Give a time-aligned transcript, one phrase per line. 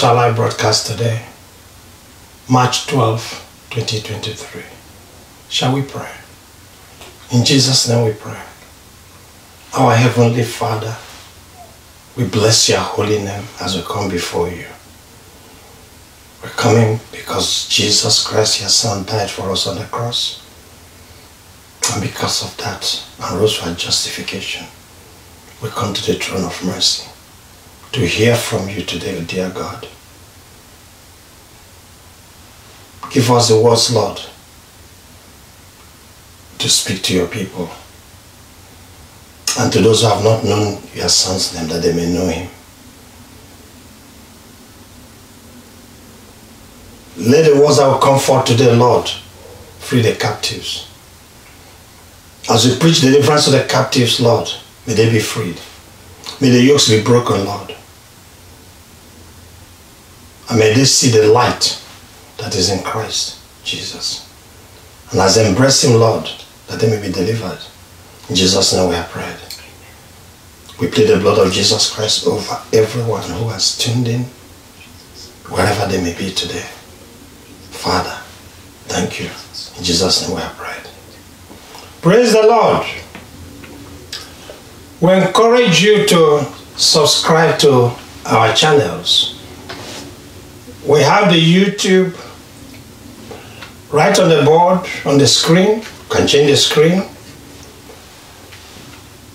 [0.00, 1.26] to our live broadcast today,
[2.48, 3.20] March 12,
[3.68, 4.62] 2023.
[5.50, 6.10] Shall we pray?
[7.30, 8.40] In Jesus' name we pray.
[9.76, 10.96] Our Heavenly Father,
[12.16, 14.64] we bless your holy name as we come before you.
[16.42, 20.42] We're coming because Jesus Christ, your Son, died for us on the cross.
[21.92, 24.64] And because of that, and rose for justification,
[25.62, 27.09] we come to the throne of mercy
[28.00, 29.86] to hear from you today, dear God.
[33.10, 34.18] Give us the words, Lord,
[36.58, 37.68] to speak to your people.
[39.58, 42.48] And to those who have not known your son's name, that they may know him.
[47.18, 49.10] Let the words come forth today, Lord,
[49.80, 50.88] free the captives.
[52.48, 54.48] As we preach deliverance to the captives, Lord,
[54.86, 55.60] may they be freed.
[56.40, 57.74] May the yokes be broken, Lord.
[60.50, 61.80] And may they see the light
[62.38, 64.26] that is in Christ Jesus.
[65.12, 66.28] And as they embrace Him, Lord,
[66.66, 67.58] that they may be delivered.
[68.28, 69.36] In Jesus' name we have prayed.
[70.80, 74.22] We plead the blood of Jesus Christ over everyone who has tuned in,
[75.50, 76.66] wherever they may be today.
[77.70, 78.16] Father,
[78.86, 79.26] thank you.
[79.78, 80.88] In Jesus' name we have prayed.
[82.02, 82.86] Praise the Lord.
[85.00, 86.44] We encourage you to
[86.76, 87.92] subscribe to
[88.26, 89.29] our channels.
[90.90, 92.18] We have the YouTube
[93.92, 95.82] right on the board, on the screen.
[95.82, 97.04] You can change the screen.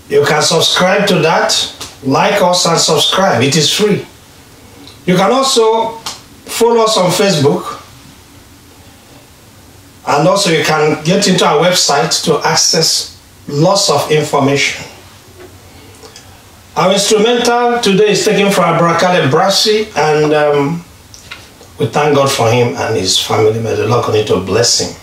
[0.09, 1.53] You can subscribe to that,
[2.03, 3.41] like us and subscribe.
[3.41, 4.05] It is free.
[5.05, 5.91] You can also
[6.44, 7.81] follow us on Facebook.
[10.07, 13.17] And also you can get into our website to access
[13.47, 14.85] lots of information.
[16.75, 20.84] Our instrumental today is taken from Abrakale Brasi and um,
[21.80, 23.60] we thank God for him and his family.
[23.60, 24.95] May the Lord continue to bless him.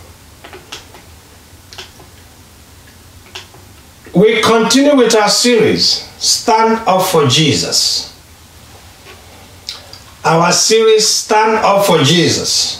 [4.14, 8.08] We continue with our series, Stand Up for Jesus.
[10.24, 12.78] Our series, Stand Up for Jesus.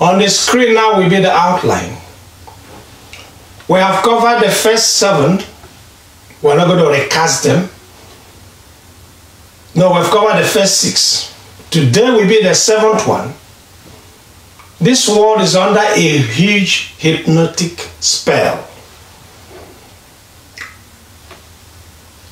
[0.00, 1.96] On the screen now will be the outline.
[3.68, 5.44] We have covered the first seven.
[6.42, 7.70] We're not going to recast them.
[9.74, 11.33] No, we've covered the first six.
[11.74, 13.34] Today will be the seventh one.
[14.80, 18.64] This world is under a huge hypnotic spell.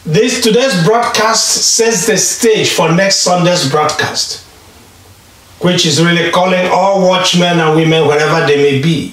[0.07, 4.45] This today's broadcast sets the stage for next Sunday's broadcast,
[5.61, 9.13] which is really calling all watchmen and women, wherever they may be,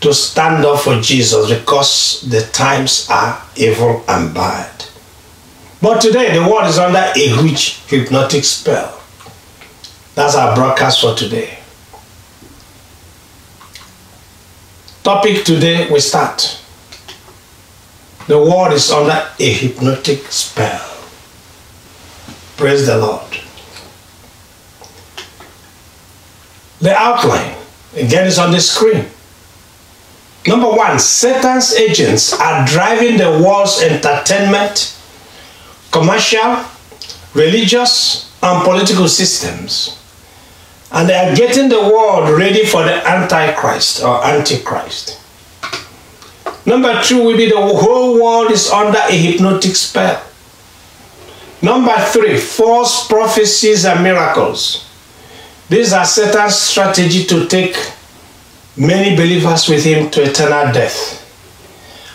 [0.00, 4.84] to stand up for Jesus because the times are evil and bad.
[5.82, 9.00] But today, the world is under a huge hypnotic spell.
[10.14, 11.58] That's our broadcast for today.
[15.02, 16.60] Topic today, we start.
[18.28, 20.80] The world is under a hypnotic spell.
[22.56, 23.38] Praise the Lord.
[26.80, 27.56] The outline,
[27.96, 29.06] again, is on the screen.
[30.46, 34.96] Number one, Satan's agents are driving the world's entertainment,
[35.90, 36.64] commercial,
[37.34, 39.98] religious, and political systems.
[40.92, 45.20] And they are getting the world ready for the Antichrist or Antichrist.
[46.66, 50.22] Number two will be the whole world is under a hypnotic spell.
[51.60, 54.88] Number three, false prophecies and miracles.
[55.68, 57.76] These are Satan's strategy to take
[58.76, 61.20] many believers with him to eternal death.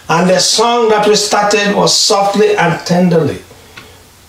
[0.07, 3.39] And the song that we started was softly and tenderly.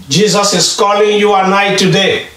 [0.08, 2.28] Jesus is calling you and I today.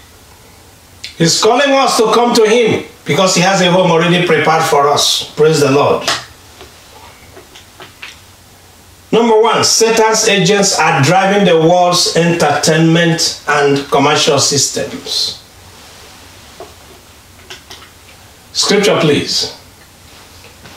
[1.16, 4.88] He's calling us to come to him because he has a home already prepared for
[4.88, 5.32] us.
[5.34, 6.08] Praise the Lord.
[9.12, 15.40] Number one, Satan's agents are driving the world's entertainment and commercial systems.
[18.52, 19.56] Scripture, please.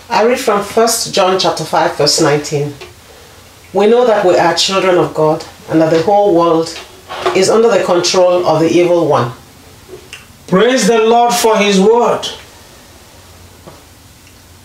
[0.07, 2.73] I read from 1 John chapter 5 verse 19.
[3.73, 6.79] We know that we are children of God and that the whole world
[7.35, 9.31] is under the control of the evil one.
[10.47, 12.25] Praise the Lord for his word.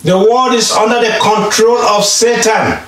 [0.02, 2.78] The world is under the control of Satan.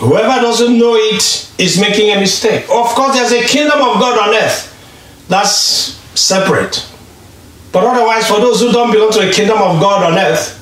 [0.00, 2.64] Whoever doesn't know it is making a mistake.
[2.64, 4.68] Of course, there's a kingdom of God on earth
[5.28, 6.88] that's separate.
[7.70, 10.58] But otherwise, for those who don't belong to the kingdom of God on earth,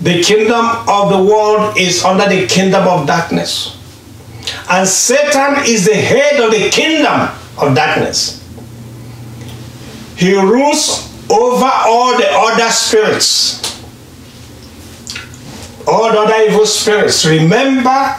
[0.00, 3.76] the kingdom of the world is under the kingdom of darkness.
[4.70, 7.28] And Satan is the head of the kingdom
[7.58, 8.45] of darkness.
[10.16, 13.60] He rules over all the other spirits,
[15.86, 17.26] all the other evil spirits.
[17.26, 18.16] Remember,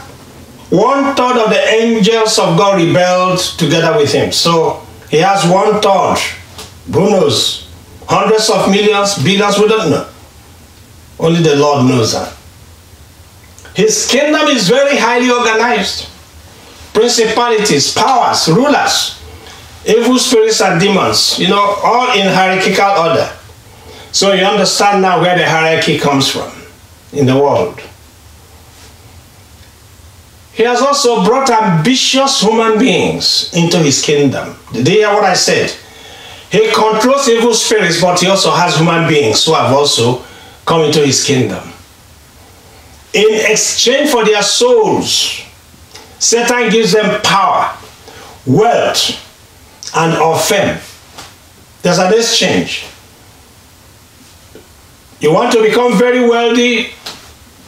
[0.70, 4.32] one third of the angels of God rebelled together with him.
[4.32, 6.18] So he has one third.
[6.94, 7.68] Who knows?
[8.08, 10.08] Hundreds of millions, billions, we don't know.
[11.20, 12.34] Only the Lord knows that.
[13.76, 16.10] His kingdom is very highly organized.
[16.94, 19.17] Principalities, powers, rulers,
[19.88, 23.32] evil spirits and demons, you know, all in hierarchical order.
[24.12, 26.52] So you understand now where the hierarchy comes from
[27.14, 27.80] in the world.
[30.54, 34.58] He has also brought ambitious human beings into his kingdom.
[34.74, 35.70] Did you hear what I said?
[36.50, 40.24] He controls evil spirits, but he also has human beings who have also
[40.66, 41.64] come into his kingdom.
[43.14, 45.42] In exchange for their souls,
[46.20, 47.78] Satan gives them power,
[48.46, 49.27] wealth,
[49.96, 50.78] and of fame.
[51.82, 52.86] There's an exchange.
[55.20, 56.92] You want to become very wealthy,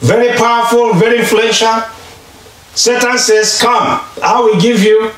[0.00, 1.82] very powerful, very influential.
[2.74, 5.12] Satan says, Come, I will give you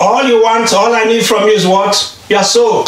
[0.00, 2.18] all you want, all I need from you is what?
[2.28, 2.86] Your soul.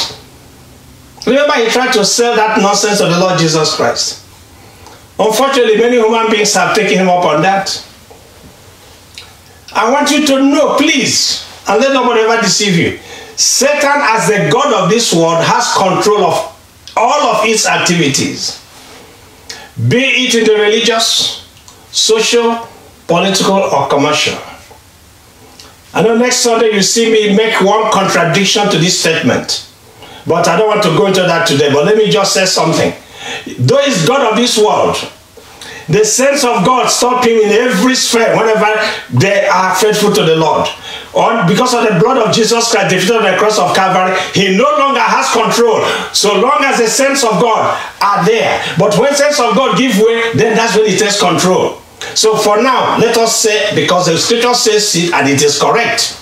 [1.27, 4.25] Remember, he tried to sell that nonsense to the Lord Jesus Christ.
[5.19, 7.87] Unfortunately, many human beings have taken him up on that.
[9.73, 12.99] I want you to know, please, and let nobody ever deceive you.
[13.41, 18.61] Satan, as the God of this world, has control of all of its activities,
[19.89, 21.49] be it in the religious,
[21.91, 22.69] social,
[23.07, 24.37] political, or commercial.
[25.95, 29.67] I know next Sunday you see me make one contradiction to this statement,
[30.27, 31.73] but I don't want to go into that today.
[31.73, 32.93] But let me just say something.
[33.59, 34.97] Though he's God of this world,
[35.89, 38.69] the sense of God stop him in every sphere whenever
[39.19, 40.69] they are faithful to the Lord.
[41.13, 44.57] Or because of the blood of Jesus Christ defeated on the cross of Calvary, he
[44.57, 45.83] no longer has control.
[46.15, 48.63] So long as the sense of God are there.
[48.79, 51.83] But when sense of God give way, then that's when he takes control.
[52.15, 56.17] So for now, let us say, because the scripture says it and it is correct.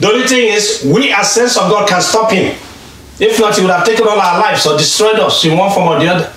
[0.00, 2.56] The only thing is, we as sense of God can stop him.
[3.18, 5.88] If not, he would have taken all our lives or destroyed us in one form
[5.88, 6.32] or the other.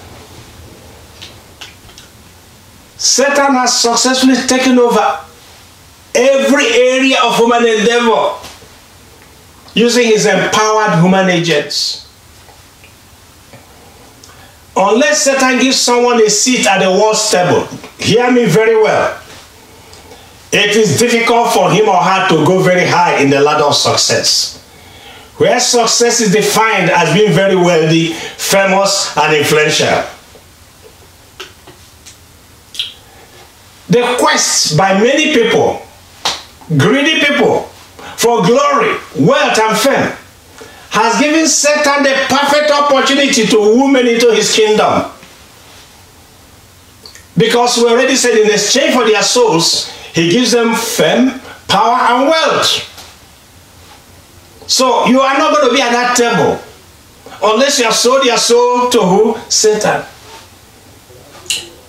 [2.98, 5.20] Satan has successfully taken over
[6.16, 8.36] every area of human endeavor
[9.74, 12.00] using his empowered human agents.
[14.76, 17.66] Unless Satan gives someone a seat at the world's table,
[18.00, 19.20] hear me very well.
[20.52, 23.76] It is difficult for him or her to go very high in the ladder of
[23.76, 24.60] success.
[25.38, 30.04] Where success is defined as being very wealthy, famous, and influential.
[33.90, 35.83] The quest by many people,
[36.78, 37.62] greedy people,
[38.18, 40.18] for glory, wealth, and fame
[40.94, 45.10] has given Satan the perfect opportunity to woo woman into his kingdom.
[47.36, 52.30] Because we already said in exchange for their souls, he gives them fame, power, and
[52.30, 52.90] wealth.
[54.68, 56.62] So you are not going to be at that table
[57.42, 59.36] unless you have sold your soul to who?
[59.50, 60.06] Satan.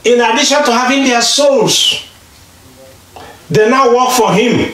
[0.05, 2.09] In addition to having their souls,
[3.51, 4.73] they now work for him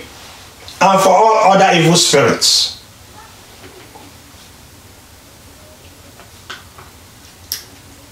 [0.82, 2.80] and for all other evil spirits.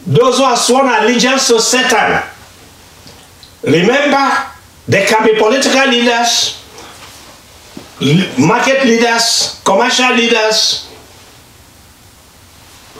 [0.09, 2.23] those who have sworn allegiance to Satan.
[3.63, 4.49] Remember,
[4.89, 6.57] there can be political leaders,
[8.39, 10.89] market leaders, commercial leaders,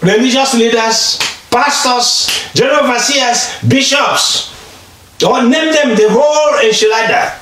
[0.03, 1.19] religious leaders,
[1.51, 4.53] pastors, general overseers, bishops,
[5.27, 7.41] or name them the whole enchilada.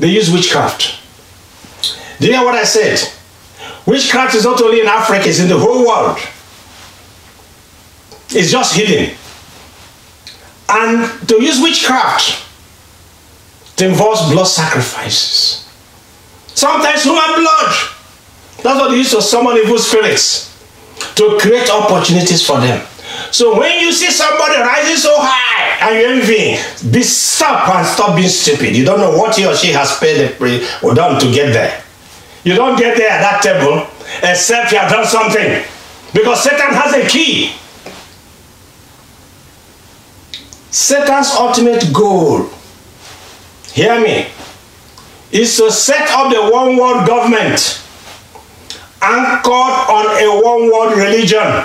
[0.00, 0.98] They use witchcraft.
[2.18, 2.98] Do you hear what I said?
[3.86, 6.18] Witchcraft is not only in Africa, it's in the whole world.
[8.30, 9.14] It's just hidden.
[10.68, 12.46] And to use witchcraft,
[13.74, 15.68] it involves blood sacrifices.
[16.46, 17.74] Sometimes human blood.
[18.62, 20.48] That's what they use to summon evil spirits
[21.16, 22.86] to create opportunities for them.
[23.30, 28.16] So when you see somebody rising so high and you envy, be stop and stop
[28.16, 28.76] being stupid.
[28.76, 30.36] You don't know what he or she has paid
[30.82, 31.82] or done to get there.
[32.44, 33.86] You don't get there at that table
[34.22, 35.64] except you have done something.
[36.12, 37.52] Because Satan has a key.
[40.70, 42.48] Satan's ultimate goal,
[43.72, 44.26] hear me,
[45.32, 47.82] is to set up the one world government
[49.02, 51.64] anchored on a one world religion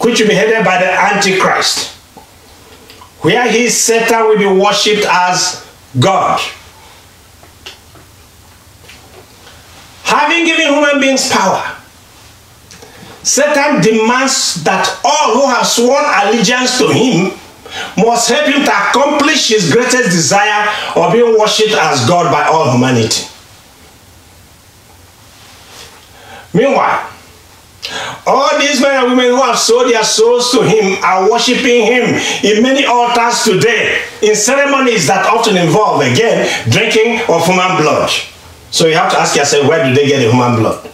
[0.00, 1.96] which will be headed by the Antichrist.
[3.20, 5.66] where his Satan, will be worshipped as
[5.98, 6.40] God.
[10.04, 11.76] Having given human beings power,
[13.22, 17.38] Satan demands that all who have sworn allegiance to him
[17.96, 22.72] must help him to accomplish his greatest desire of being worshipped as God by all
[22.72, 23.26] humanity.
[26.52, 27.09] Meanwhile,
[28.26, 32.14] all these men and women who have sold their souls to him are worshiping him
[32.44, 38.10] in many altars today, in ceremonies that often involve, again, drinking of human blood.
[38.70, 40.88] So you have to ask yourself, where do they get the human blood?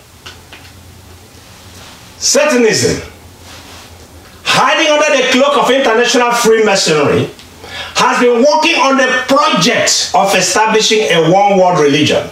[2.16, 3.02] Satanism,
[4.42, 7.28] hiding under the cloak of international Freemasonry,
[7.96, 12.28] has been working on the project of establishing a one world religion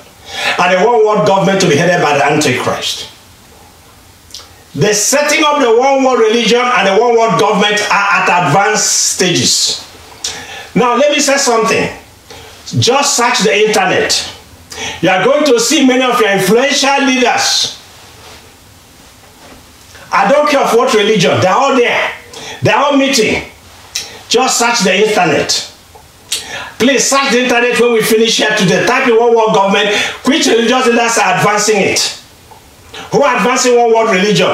[0.59, 3.11] and a one world government to be headed by the Antichrist.
[4.75, 9.15] The setting up the one world religion and the one world government are at advanced
[9.15, 9.87] stages.
[10.75, 11.89] Now, let me say something.
[12.81, 14.33] Just search the internet.
[15.01, 17.79] You are going to see many of your influential leaders.
[20.11, 22.11] I don't care of what religion, they're all there.
[22.63, 23.45] They're all meeting.
[24.29, 25.71] Just search the internet.
[26.79, 28.85] Please search the internet when we finish here today.
[28.87, 32.24] Type in one world government, which religious leaders are advancing it
[33.13, 34.49] who are advancing one world religion.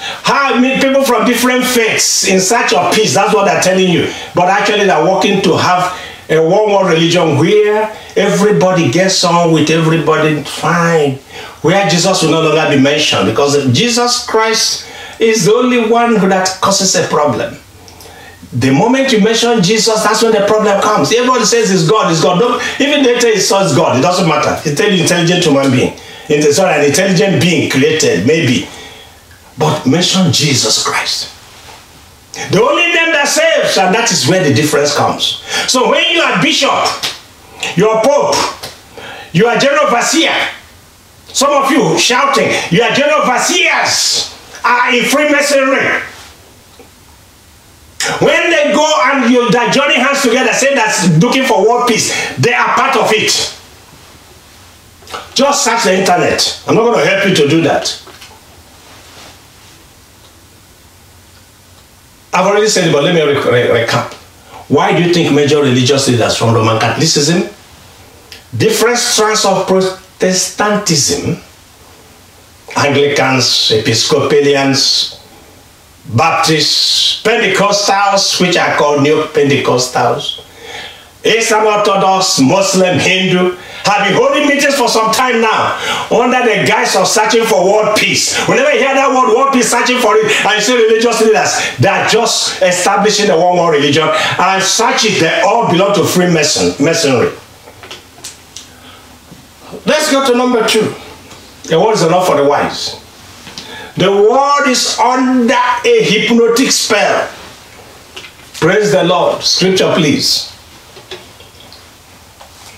[0.00, 3.14] How many people from different faiths in search of peace?
[3.14, 4.10] That's what they're telling you.
[4.34, 5.98] But actually, they're working to have
[6.30, 11.16] a one world religion where everybody gets on with everybody fine.
[11.60, 14.86] Where Jesus will no longer be mentioned because Jesus Christ
[15.18, 17.54] is the only one who that causes a problem.
[18.52, 21.12] The moment you mention Jesus, that's when the problem comes.
[21.12, 22.40] Everybody says it's God, it's God.
[22.40, 24.58] Don't, even they tell it's God, it doesn't matter.
[24.64, 26.00] It's an intelligent human being
[26.52, 28.68] sorry, an intelligent being created, maybe.
[29.58, 31.34] But mention Jesus Christ.
[32.52, 35.42] The only name that saves, and that is where the difference comes.
[35.66, 36.70] So when you are bishop,
[37.76, 38.36] you are pope,
[39.32, 40.34] you are general overseer.
[41.26, 44.34] Some of you shouting, you are general overseers
[44.64, 46.02] are in Freemasonry.
[48.20, 52.14] When they go and you are joining hands together, say that's looking for world peace,
[52.38, 53.59] they are part of it.
[55.34, 56.62] Just search the internet.
[56.66, 58.00] I'm not going to help you to do that.
[62.32, 64.14] I've already said it, but let me recap.
[64.68, 67.48] Why do you think major religious leaders from Roman Catholicism,
[68.56, 71.38] different strands of Protestantism,
[72.76, 75.18] Anglicans, Episcopalians,
[76.14, 80.44] Baptists, Pentecostals, which are called New Pentecostals,
[81.24, 85.76] Islam Orthodox, Muslim, Hindu, have been holding meetings for some time now
[86.10, 88.36] under the guise of searching for world peace.
[88.46, 91.56] Whenever you hear that word world peace, searching for it, and you see religious leaders,
[91.86, 97.32] are just establishing the one world religion, and such they all belong to Freemasonry.
[99.86, 100.94] Let's go to number two.
[101.64, 102.96] The world is enough for the wise.
[103.96, 107.28] The world is under a hypnotic spell.
[108.54, 109.42] Praise the Lord.
[109.42, 110.52] Scripture, please.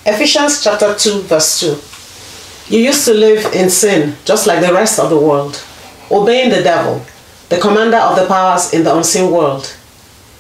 [0.05, 2.75] Ephesians chapter 2, verse 2.
[2.75, 5.65] You used to live in sin, just like the rest of the world,
[6.11, 7.01] obeying the devil,
[7.49, 9.77] the commander of the powers in the unseen world.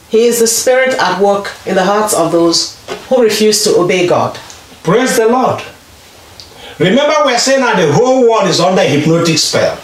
[0.09, 2.76] He is the spirit at work in the hearts of those
[3.09, 4.37] who refuse to obey God.
[4.83, 5.62] Praise the Lord.
[6.81, 9.78] Remember, we're saying that the whole world is under a hypnotic spell.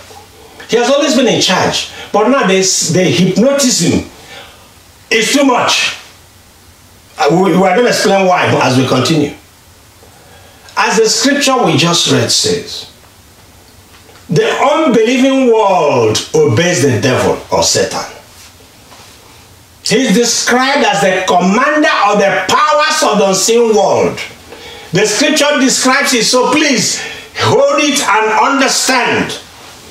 [0.69, 4.11] He has always been in charge, but now this, the hypnotism
[5.09, 5.97] is too much.
[7.17, 9.37] Uh, we are going to explain why as we continue.
[10.81, 12.89] As the scripture we just read says,
[14.31, 18.05] the unbelieving world obeys the devil or Satan.
[19.83, 24.21] He is described as the commander of the powers of the unseen world.
[24.93, 27.03] The scripture describes it, so please
[27.39, 29.41] hold it and understand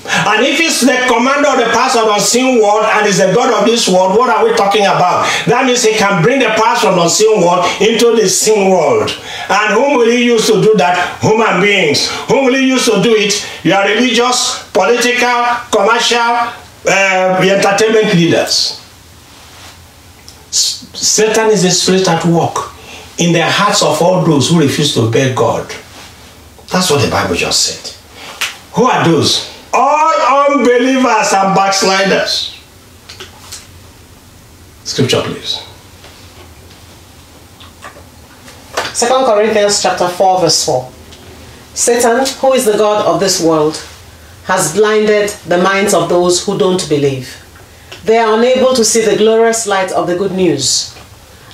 [0.07, 3.33] and if he's the commander of the powers of the unseen world and is the
[3.33, 5.27] God of this world, what are we talking about?
[5.47, 9.11] That means he can bring the powers from the unseen world into the seen world.
[9.49, 11.19] And whom will he use to do that?
[11.19, 12.07] Human beings.
[12.31, 13.35] Whom will he use to do it?
[13.63, 15.43] Your religious, political,
[15.75, 16.55] commercial,
[16.87, 18.79] uh, entertainment leaders.
[20.49, 22.71] Satan is the spirit at work
[23.17, 25.67] in the hearts of all those who refuse to obey God.
[26.71, 27.93] That's what the Bible just said.
[28.73, 29.56] Who are those?
[29.73, 32.55] All unbelievers and backsliders.
[34.83, 35.61] Scripture, please.
[38.93, 40.91] Second Corinthians chapter 4, verse 4.
[41.73, 43.75] Satan, who is the God of this world,
[44.45, 47.43] has blinded the minds of those who don't believe.
[48.05, 50.97] They are unable to see the glorious light of the good news,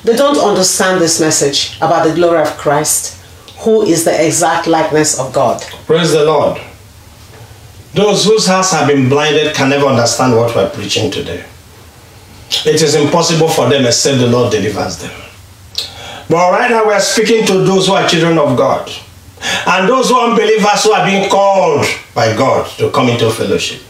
[0.04, 3.18] They don't understand this message about the glory of Christ,
[3.60, 5.62] who is the exact likeness of God.
[5.86, 6.60] Praise the Lord.
[7.94, 11.46] Those whose hearts have been blinded can never understand what we're preaching today.
[12.66, 15.12] It is impossible for them except the Lord delivers them.
[16.30, 18.90] But right now we're speaking to those who are children of God.
[19.68, 23.82] And those who are unbelievers who are being called by God to come into fellowship.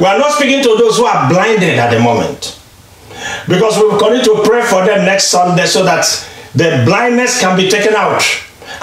[0.00, 2.58] We are not speaking to those who are blinded at the moment.
[3.48, 6.04] Because we will continue to pray for them next Sunday so that
[6.54, 8.22] the blindness can be taken out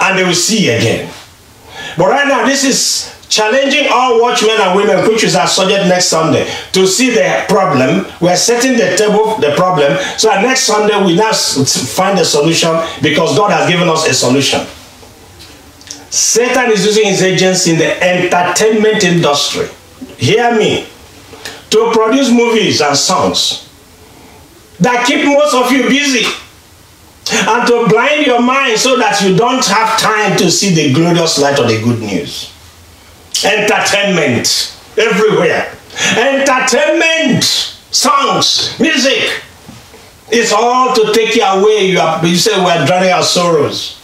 [0.00, 1.12] and they will see again.
[1.96, 6.06] But right now, this is challenging all watchmen and women, which is our subject next
[6.06, 8.06] Sunday, to see the problem.
[8.20, 12.70] We're setting the table, the problem, so that next Sunday we now find a solution
[13.02, 14.60] because God has given us a solution.
[16.10, 19.68] Satan is using his agents in the entertainment industry.
[20.16, 20.86] Hear me.
[21.70, 23.68] To produce movies and songs
[24.78, 26.24] that keep most of you busy
[27.32, 31.38] and to blind your mind so that you don't have time to see the glorious
[31.38, 32.53] light of the good news.
[33.42, 35.72] Entertainment everywhere.
[36.16, 39.42] Entertainment, songs, music.
[40.30, 41.86] It's all to take you away.
[41.90, 44.00] You, are, you say we're drowning our sorrows.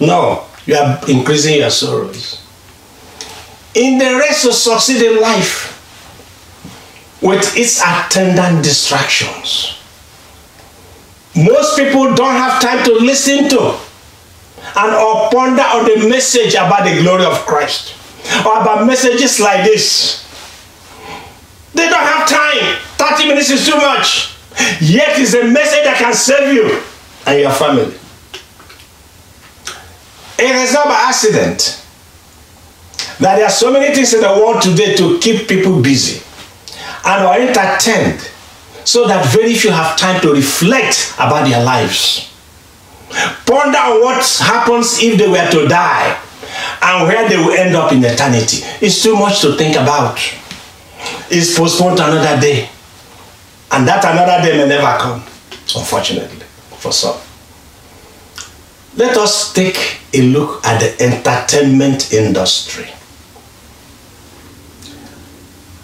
[0.00, 2.40] No, you are increasing your sorrows.
[3.74, 5.70] In the race to succeed in life,
[7.22, 9.78] with its attendant distractions,
[11.36, 13.78] most people don't have time to listen to
[14.76, 17.94] and or ponder on the message about the glory of Christ
[18.46, 20.22] or about messages like this.
[21.74, 22.78] They don't have time.
[22.96, 24.36] 30 minutes is too much.
[24.80, 26.82] Yet it's a message that can save you
[27.26, 27.94] and your family.
[30.38, 31.82] It is not by accident
[33.20, 36.22] that there are so many things in the world today to keep people busy
[37.04, 38.20] and are entertained
[38.84, 42.28] so that very few have time to reflect about their lives.
[43.46, 46.18] Ponder on what happens if they were to die
[46.82, 48.58] and where they will end up in eternity.
[48.84, 50.18] It's too much to think about.
[51.30, 52.68] It's postponed to another day.
[53.70, 55.20] And that another day may never come,
[55.76, 56.44] unfortunately,
[56.76, 57.18] for some.
[58.96, 62.88] Let us take a look at the entertainment industry.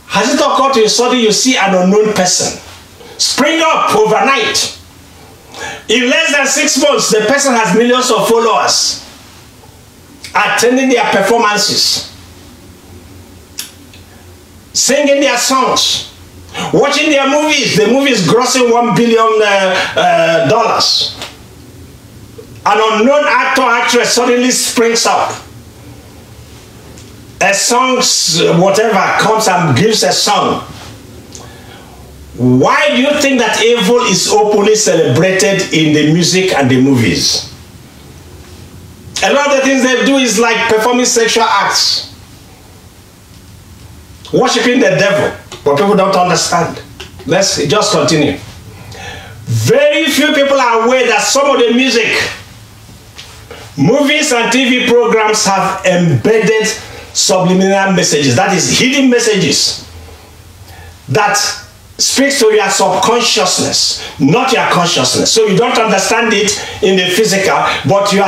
[0.08, 2.61] Has it occurred to you suddenly you see an unknown person
[3.16, 4.78] spring up overnight?
[5.88, 9.08] In less than six months, the person has millions of followers
[10.38, 12.14] attending their performances,
[14.72, 16.14] singing their songs,
[16.72, 17.77] watching their movies.
[17.77, 21.18] The movies grossing one billion uh, uh, dollars.
[22.66, 25.31] An unknown actor actress suddenly springs up.
[27.40, 27.96] A song,
[28.61, 30.64] whatever, comes and gives a song.
[32.37, 37.53] Why do you think that evil is openly celebrated in the music and the movies?
[39.24, 42.14] A lot of the things they do is like performing sexual acts,
[44.33, 46.81] worshiping the devil, but people don't understand.
[47.26, 48.38] Let's just continue.
[49.44, 52.07] Very few people are aware that some of the music,
[53.76, 56.66] movies, and TV programs have embedded
[57.12, 59.88] subliminal messages, that is, hidden messages
[61.09, 61.37] that
[61.98, 65.32] speaks to your subconsciousness, not your consciousness.
[65.32, 67.58] So you don't understand it in the physical,
[67.88, 68.26] but your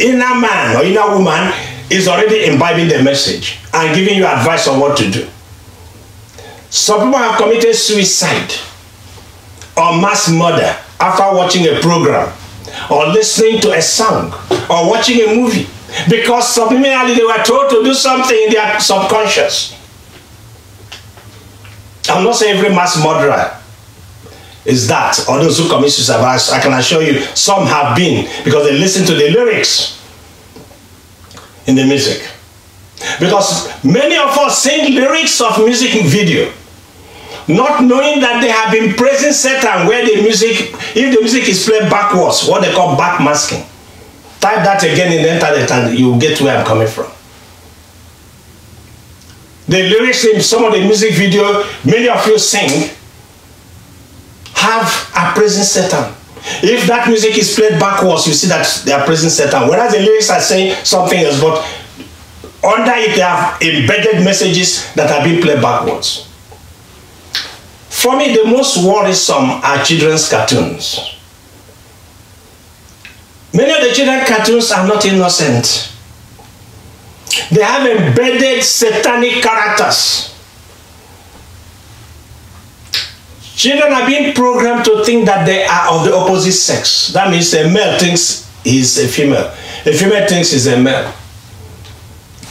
[0.00, 1.52] inner man or inner woman
[1.90, 5.28] is already imbibing the message and giving you advice on what to do.
[6.70, 8.52] Some people have committed suicide
[9.76, 12.32] or mass murder after watching a program
[12.90, 14.32] or listening to a song
[14.70, 15.68] or watching a movie
[16.08, 19.78] because subliminally they were told to do something in their subconscious.
[22.08, 23.60] I'm not saying every mass murderer
[24.64, 26.20] is that, or those who commit suicide.
[26.20, 30.00] I can assure you, some have been because they listen to the lyrics
[31.66, 32.28] in the music.
[33.20, 36.50] Because many of us sing lyrics of music video,
[37.48, 41.64] not knowing that they have been praising Satan where the music, if the music is
[41.64, 43.66] played backwards, what they call backmasking.
[44.40, 47.10] Type that again in the internet and you will get where I'm coming from.
[49.68, 52.90] The lyrics in some of the music video many of you sing
[54.54, 56.12] have a praising Satan.
[56.62, 59.68] If that music is played backwards, you see that they are praising Satan.
[59.68, 61.64] Whereas the lyrics are saying something else, but
[62.62, 66.28] under it they have embedded messages that are being played backwards.
[67.88, 71.16] For me, the most worrisome are children's cartoons.
[73.54, 75.93] Many of the children's cartoons are not innocent.
[77.50, 80.30] They have embedded satanic characters.
[83.56, 87.08] Children are being programmed to think that they are of the opposite sex.
[87.08, 89.46] That means a male thinks he's a female,
[89.86, 91.12] a female thinks he's a male.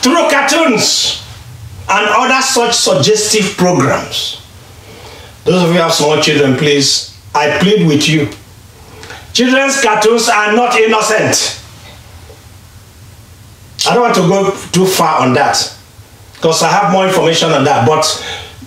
[0.02, 1.24] Through cartoons
[1.89, 4.41] and other such suggestive programs.
[5.43, 8.30] Those of you who have small children, please, I plead with you.
[9.34, 11.62] Children's cartoons are not innocent.
[13.88, 15.78] I don't want to go too far on that
[16.34, 17.88] because I have more information on that.
[17.88, 18.06] But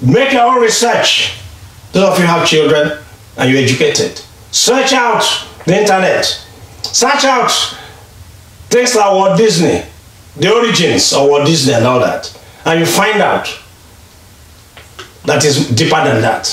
[0.03, 1.39] make your own research.
[1.93, 2.99] Those of you have children
[3.37, 4.21] and you're educated.
[4.51, 5.23] Search out
[5.65, 6.25] the internet.
[6.83, 7.51] Search out
[8.69, 9.83] things like Walt Disney,
[10.37, 12.33] the origins of Walt Disney and all that.
[12.65, 13.47] And you find out
[15.25, 16.47] that is deeper than that.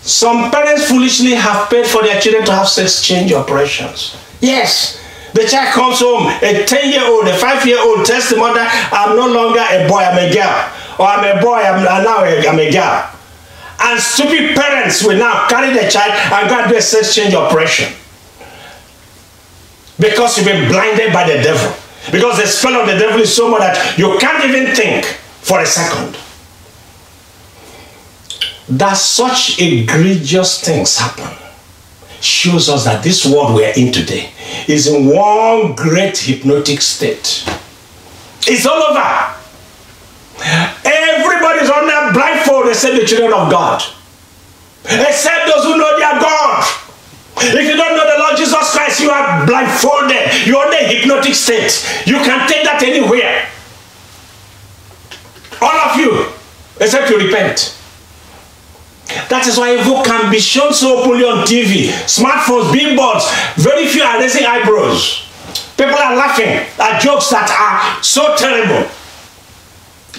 [0.00, 4.16] Some parents foolishly have paid for their children to have sex change operations.
[4.40, 5.00] Yes,
[5.34, 8.64] the child comes home, a 10 year old, a 5 year old tells the mother,
[8.64, 10.70] I'm no longer a boy, I'm a girl.
[10.96, 13.10] Or I'm a boy, I'm, now a, I'm a girl.
[13.80, 17.34] And stupid parents will now carry the child and go and do a sex change
[17.34, 17.92] operation.
[19.98, 21.74] Because you've been blinded by the devil.
[22.12, 25.04] Because the spell of the devil is so much that you can't even think
[25.42, 26.16] for a second.
[28.68, 31.43] That such egregious things happen
[32.24, 34.32] shows us that this world we're in today
[34.66, 37.44] is in one great hypnotic state.
[38.46, 39.34] It's all over.
[40.84, 43.82] Everybody's on their blindfold except the children of God.
[44.84, 46.64] Except those who know their God.
[47.36, 50.46] If you don't know the Lord Jesus Christ, you are blindfolded.
[50.46, 51.84] You're in a hypnotic state.
[52.06, 53.48] You can take that anywhere.
[55.60, 56.32] All of you,
[56.80, 57.78] except you repent.
[59.34, 63.26] That is why evil can be shown so openly on TV, smartphones, billboards.
[63.58, 65.26] Very few are raising eyebrows.
[65.74, 68.86] People are laughing at jokes that are so terrible.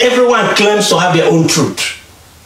[0.04, 1.80] Everyone claims to have their own truth.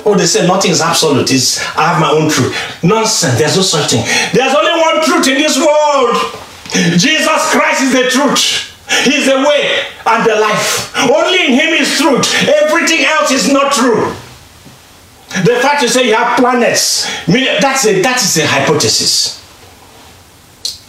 [0.05, 1.33] Oh, they say nothing is absolute.
[1.33, 2.53] It's, I have my own truth.
[2.85, 3.41] Nonsense.
[3.41, 4.05] There's no such thing.
[4.37, 6.21] There's only one truth in this world.
[7.01, 8.69] Jesus Christ is the truth.
[9.09, 10.93] He's the way and the life.
[11.09, 12.29] Only in Him is truth.
[12.61, 14.13] Everything else is not true.
[15.29, 19.37] The fact you say you have planets, that's a, that is a hypothesis.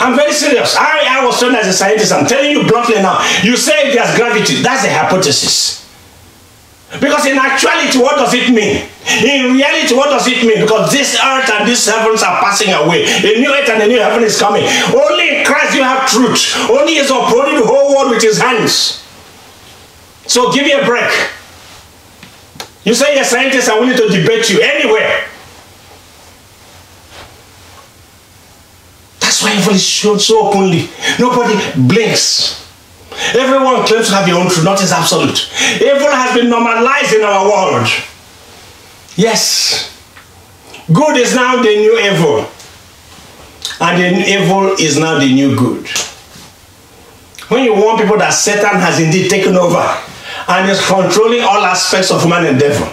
[0.00, 0.74] I'm very serious.
[0.76, 2.10] I, I was trained as a scientist.
[2.10, 3.20] I'm telling you bluntly now.
[3.44, 4.62] You say there's gravity.
[4.62, 5.84] That's a hypothesis.
[6.98, 8.88] Because in actuality, what does it mean?
[9.22, 10.64] In reality, what does it mean?
[10.64, 13.04] Because this earth and these heavens are passing away.
[13.04, 14.64] A new earth and a new heaven is coming.
[14.90, 16.56] Only in Christ you have truth.
[16.68, 19.04] Only is upholding the whole world with His hands.
[20.26, 21.12] So give me a break.
[22.84, 25.26] You say you're a scientist, I'm willing to debate you anywhere.
[29.20, 30.88] That's why is shown so openly.
[31.18, 32.66] Nobody blinks.
[33.34, 35.50] Everyone claims to have their own truth, not is absolute.
[35.76, 37.86] Evil has been normalized in our world.
[39.16, 39.94] Yes.
[40.92, 42.48] Good is now the new evil.
[43.80, 45.86] And the evil is now the new good.
[47.48, 50.00] When you warn people that Satan has indeed taken over
[50.50, 52.92] and is controlling all aspects of human endeavor,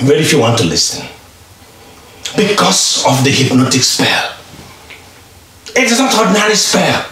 [0.00, 1.06] very few want to listen.
[2.34, 4.34] Because of the hypnotic spell.
[5.76, 7.06] It is not ordinary spell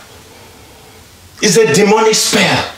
[1.42, 2.72] It's a demonic spell.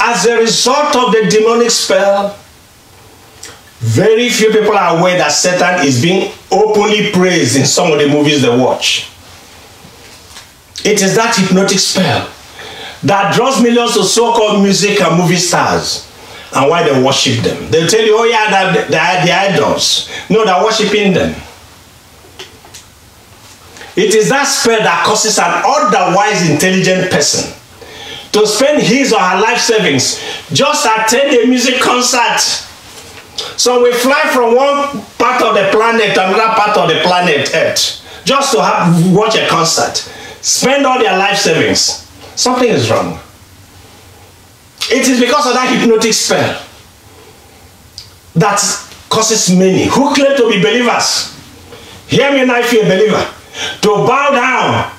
[0.00, 2.38] As a result of the demonic spell,
[3.80, 8.08] very few people are aware that Satan is being openly praised in some of the
[8.08, 9.10] movies they watch.
[10.82, 12.30] It is that hypnotic spell
[13.04, 16.10] that draws millions of so-called music and movie stars
[16.54, 17.70] and why they worship them.
[17.70, 20.10] They'll tell you, oh yeah, they're, they're the idols.
[20.30, 21.34] No, they're worshiping them.
[23.96, 27.54] It is that spell that causes an otherwise intelligent person
[28.32, 30.20] to spend his or her life savings
[30.52, 32.40] just attend a music concert.
[33.56, 37.54] So we fly from one part of the planet to another part of the planet
[37.54, 40.10] Earth just to have, watch a concert.
[40.44, 42.06] Spend all their life savings.
[42.36, 43.18] Something is wrong.
[44.90, 46.62] It is because of that hypnotic spell
[48.34, 48.60] that
[49.08, 51.34] causes many who claim to be believers.
[52.08, 53.26] Hear me now if you're a believer
[53.80, 54.92] to bow down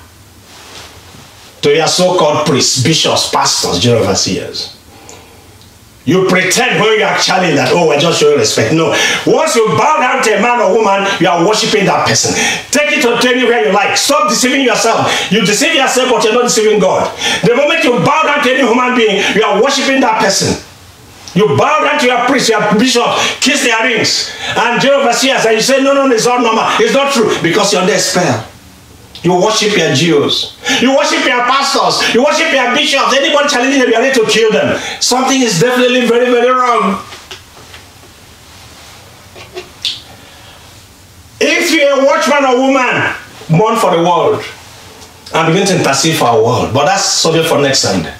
[1.62, 4.75] to your so-called priests, bishops, pastors, general overseers.
[6.06, 8.72] You pretend when you are challenged that, oh, I just show respect.
[8.72, 8.94] No.
[9.26, 12.30] Once you bow down to a man or woman, you are worshiping that person.
[12.70, 13.98] Take it to anywhere you like.
[13.98, 15.10] Stop deceiving yourself.
[15.34, 17.10] You deceive yourself, but you're not deceiving God.
[17.42, 20.62] The moment you bow down to any human being, you are worshiping that person.
[21.34, 23.10] You bow down to your priest, your bishop,
[23.42, 26.64] kiss their rings, and Jehovah overseers, and you say, no, no, no, it's all normal.
[26.78, 28.46] It's not true because you're under a spell.
[29.26, 30.56] You worship your GOs.
[30.80, 32.14] You worship your pastors.
[32.14, 33.12] You worship your bishops.
[33.12, 34.80] Anybody challenging them, you are to kill them.
[35.00, 37.02] Something is definitely very, very wrong.
[41.40, 43.14] If you're a watchman or woman,
[43.58, 44.44] born for the world,
[45.34, 46.72] and begin to intercede for our world.
[46.72, 48.14] But that's subject for next Sunday.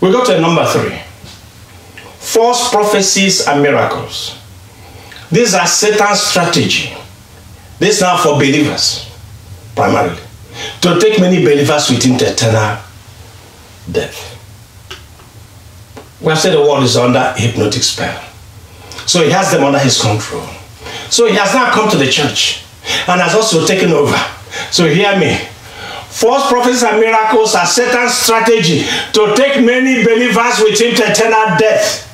[0.00, 0.96] We go to number three.
[2.20, 4.38] False prophecies and miracles.
[5.32, 6.94] These are Satan's strategy.
[7.80, 9.10] This now for believers,
[9.74, 10.20] primarily.
[10.82, 12.78] To take many believers within to eternal
[13.90, 14.30] death.
[16.20, 18.22] We have said the world is under hypnotic spell.
[19.06, 20.46] So he has them under his control.
[21.10, 22.64] So he has now come to the church
[23.08, 24.16] and has also taken over.
[24.70, 25.36] So hear me.
[26.08, 31.58] False prophets and miracles are Satan's strategy to take many believers with him to eternal
[31.58, 32.10] death.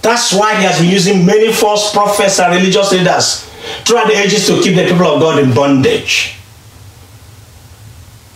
[0.00, 3.50] That's why he has been using many false prophets and religious leaders
[3.84, 6.36] throughout the ages to keep the people of God in bondage.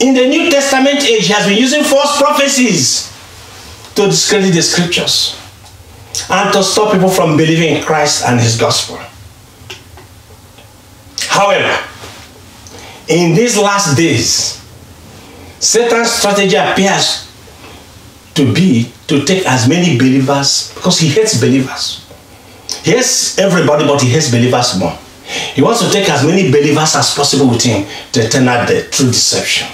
[0.01, 3.13] In the New Testament age, he has been using false prophecies
[3.95, 5.39] to discredit the scriptures
[6.31, 8.99] and to stop people from believing in Christ and his gospel.
[11.29, 11.77] However,
[13.09, 14.63] in these last days,
[15.59, 17.29] Satan's strategy appears
[18.35, 22.07] to be to take as many believers because he hates believers.
[22.85, 24.97] He hates everybody, but he hates believers more.
[25.55, 29.09] He wants to take as many believers as possible with him to eternal death through
[29.09, 29.69] deception.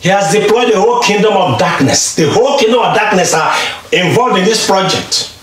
[0.00, 2.14] He has deployed the whole kingdom of darkness.
[2.14, 3.54] The whole kingdom of darkness are
[3.92, 5.34] involved in this project.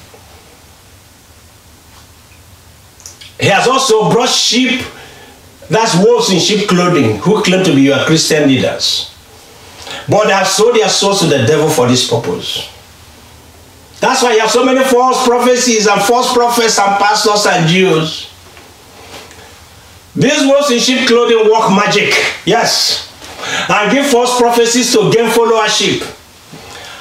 [3.39, 4.81] He has also brought sheep
[5.69, 9.13] that's wolves in sheep clothing who claim to be your Christian leaders.
[10.09, 12.69] But they have sold their souls to the devil for this purpose.
[13.99, 18.31] That's why you have so many false prophecies and false prophets and pastors and Jews.
[20.15, 22.13] These wolves in sheep clothing work magic,
[22.45, 23.11] yes,
[23.69, 26.01] and give false prophecies to gain followership.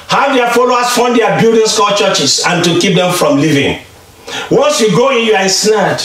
[0.09, 3.81] Have their followers fund their buildings called churches and to keep them from living.
[4.49, 6.01] Once you go in, you are ensnared.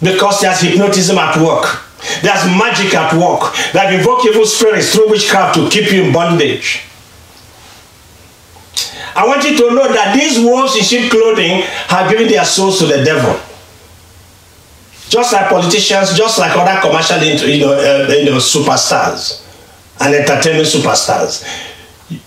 [0.00, 1.82] Because there's hypnotism at work.
[2.22, 6.87] There's magic at work that invoke evil spirits through witchcraft to keep you in bondage.
[9.18, 12.78] I want you to know that these wolves in sheep clothing have given their souls
[12.78, 13.34] to the devil.
[15.08, 19.42] Just like politicians, just like other commercial you know, uh, you know, superstars
[19.98, 21.42] and entertainment superstars.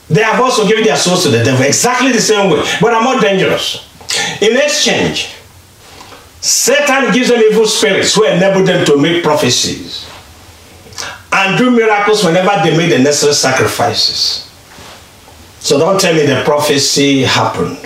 [0.10, 3.02] They have also given their souls to the devil exactly the same way, but are
[3.02, 3.88] more dangerous.
[4.42, 5.34] In exchange,
[6.42, 10.10] Satan gives them evil spirits who enable them to make prophecies
[11.32, 14.51] and do miracles whenever they make the necessary sacrifices.
[15.62, 17.78] So don't tell me the prophecy happened.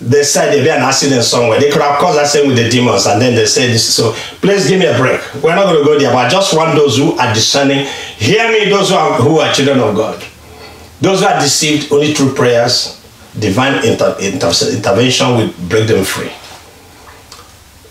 [0.00, 1.60] They said there'd be an accident somewhere.
[1.60, 3.94] They could have caused accident with the demons and then they said this.
[3.94, 5.20] So please give me a break.
[5.42, 7.86] We're not going to go there, but I just want those who are discerning.
[8.16, 10.22] Hear me, those who are, who are children of God.
[11.00, 13.00] Those who are deceived only through prayers,
[13.38, 16.30] divine inter, inter, intervention will break them free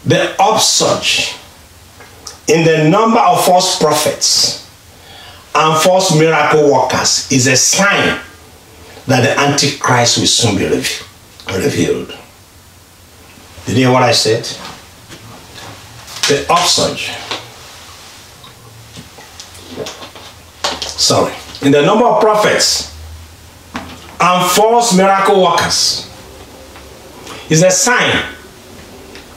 [0.06, 1.36] the upsurge
[2.48, 4.68] in the number of false prophets
[5.54, 8.20] and false miracle workers is a sign
[9.08, 12.18] that the Antichrist will soon be revealed.
[13.66, 14.44] Did you hear what I said?
[16.28, 17.12] The upsurge.
[20.86, 21.34] Sorry.
[21.62, 22.96] In the number of prophets
[24.20, 26.08] and false miracle workers
[27.50, 28.24] is a sign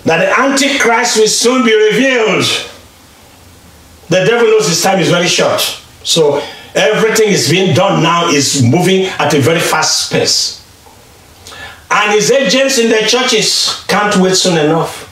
[0.05, 2.45] that the Antichrist will soon be revealed.
[4.09, 5.61] The devil knows his time is very short.
[6.03, 6.43] So
[6.75, 10.61] everything is being done now is moving at a very fast pace.
[11.91, 15.11] And his agents in the churches can't wait soon enough.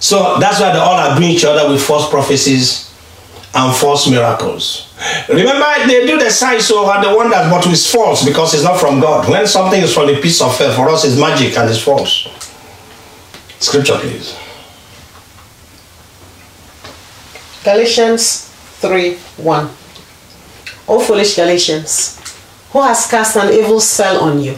[0.00, 2.90] So that's why they all agree each other with false prophecies
[3.54, 4.92] and false miracles.
[5.28, 8.80] Remember, they do the signs so and the wonders, but it's false because it's not
[8.80, 9.28] from God.
[9.28, 12.28] When something is from the piece of earth, for us it's magic and it's false.
[13.60, 14.36] Scripture, please.
[17.62, 18.50] Galatians
[18.80, 19.70] 3 1.
[20.86, 22.20] O foolish Galatians,
[22.72, 24.54] who has cast an evil spell on you?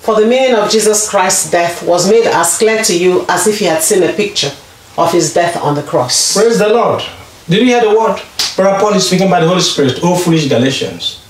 [0.00, 3.60] For the meaning of Jesus Christ's death was made as clear to you as if
[3.60, 4.50] you had seen a picture
[4.96, 6.34] of his death on the cross.
[6.34, 7.02] Praise the Lord.
[7.48, 8.20] Did you hear the word?
[8.56, 10.00] Brother Paul is speaking by the Holy Spirit.
[10.02, 11.24] O foolish Galatians.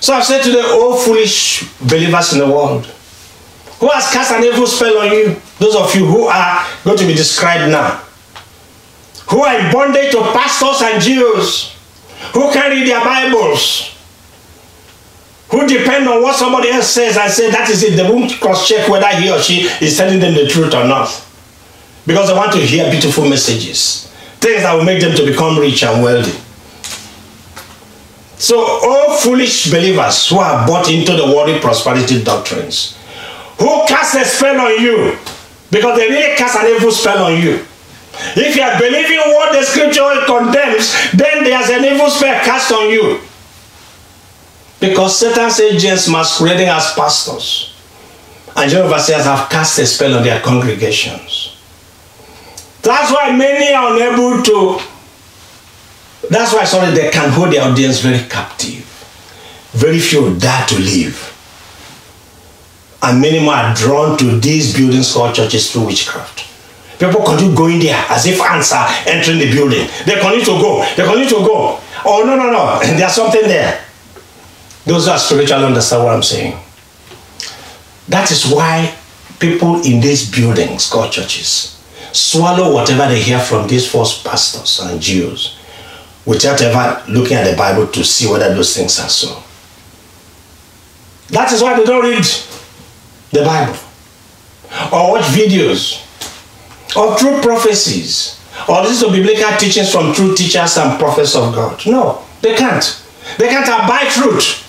[0.00, 2.86] So I've said to the O foolish believers in the world,
[3.78, 5.36] who has cast an evil spell on you?
[5.58, 8.00] Those of you who are going to be described now.
[9.28, 11.71] Who are in bondage to pastors and GOs.
[12.34, 13.96] Who carry their Bibles.
[15.50, 17.96] Who depend on what somebody else says and say that is it.
[17.96, 21.08] They won't cross-check whether he or she is telling them the truth or not.
[22.06, 24.08] Because they want to hear beautiful messages.
[24.42, 26.36] things that will make them to become rich and wealthy.
[28.36, 32.98] So, all foolish believers who are bought into the worldly prosperity doctrines,
[33.58, 35.16] who cast a spell on you,
[35.70, 37.64] because they really cast an evil spell on you.
[38.36, 42.90] If you are believing what the scripture condemns, then there's an evil spell cast on
[42.90, 43.20] you.
[44.80, 47.72] Because Satan's agents masquerading as pastors
[48.56, 51.56] and Jehovah says have cast a spell on their congregations.
[52.82, 54.80] That's why many are unable to,
[56.28, 58.88] that's why sorry, they can hold their audience very captive.
[59.72, 61.28] Very few dare to leave.
[63.02, 66.51] And many more are drawn to these buildings called churches through witchcraft.
[67.02, 69.88] People continue going there as if ants are entering the building.
[70.06, 70.86] They continue to go.
[70.94, 71.80] They continue to go.
[72.04, 72.78] Oh, no, no, no.
[72.96, 73.84] There's something there.
[74.84, 76.56] Those who are spiritual understand what I'm saying.
[78.06, 78.94] That is why
[79.40, 85.00] people in these buildings called churches swallow whatever they hear from these false pastors and
[85.02, 85.58] GOs
[86.24, 89.42] without ever looking at the Bible to see whether those things are so.
[91.30, 92.24] That is why they don't read
[93.32, 93.76] the Bible
[94.92, 96.01] or watch videos
[96.96, 101.80] of true prophecies or listen to biblical teachings from true teachers and prophets of God.
[101.86, 103.02] No, they can't.
[103.38, 104.62] They can't abide truth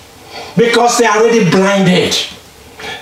[0.58, 2.16] because they are already blinded.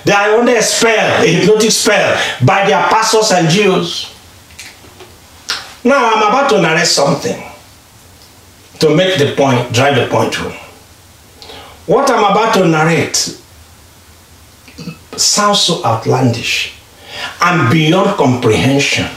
[0.06, 4.14] They are under a spell, a hypnotic spell by their pastors and GOs.
[5.84, 7.44] Now I'm about to narrate something
[8.80, 10.54] to make the point, drive the point home.
[11.88, 13.16] What I'm about to narrate
[15.18, 16.81] sounds so outlandish
[17.42, 19.08] and beyond comprehension.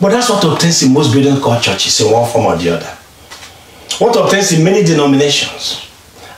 [0.00, 2.98] But that's what obtains in most building called churches in one form or the other.
[3.98, 5.88] What obtains in many denominations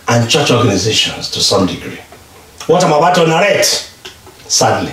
[0.09, 1.99] and church organizations to some degree.
[2.67, 4.93] What I'm about to narrate, sadly.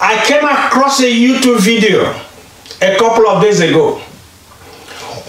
[0.00, 2.10] I came across a YouTube video
[2.82, 3.98] a couple of days ago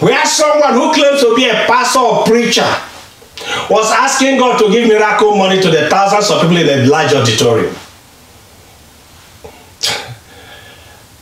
[0.00, 2.66] where someone who claims to be a pastor or preacher
[3.70, 7.14] was asking God to give miracle money to the thousands of people in a large
[7.14, 7.74] auditorium.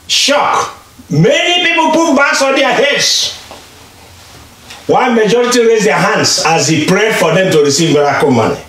[0.07, 0.81] Shock.
[1.11, 3.39] Many people put bags on their heads
[4.87, 8.61] One majority raised their hands as he prayed for them to receive miracle money.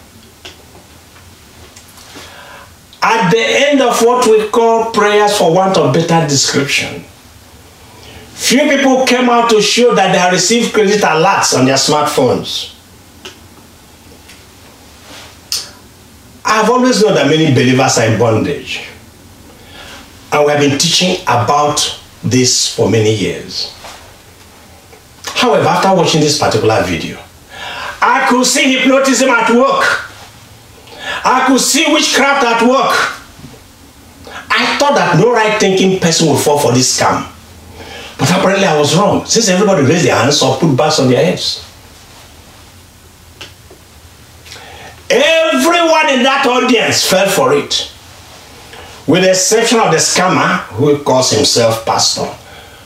[3.02, 7.04] At the end of what we call prayers for want of better description,
[8.34, 12.74] few people came out to show that they have received credit alerts on their smartphones.
[16.46, 18.88] I've always known that many believers are in bondage.
[20.36, 23.74] And we have been teaching about this for many years.
[25.24, 27.18] However, after watching this particular video,
[28.02, 30.12] I could see hypnotism at work.
[31.24, 32.92] I could see witchcraft at work.
[34.50, 37.32] I thought that no right thinking person would fall for this scam.
[38.18, 41.24] But apparently I was wrong, since everybody raised their hands or put bags on their
[41.24, 41.64] heads.
[45.10, 47.90] Everyone in that audience fell for it,
[49.08, 52.28] with the exception of the scammer who calls himself pastor